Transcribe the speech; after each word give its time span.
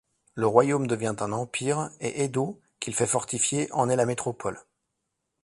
Le 0.33 0.47
royaume 0.47 0.87
devient 0.87 1.13
un 1.19 1.31
empire, 1.31 1.91
et 1.99 2.23
Edo, 2.23 2.59
qu'il 2.79 2.95
fait 2.95 3.05
fortifier, 3.05 3.71
en 3.71 3.87
est 3.87 3.95
la 3.95 4.07
métropole. 4.07 4.59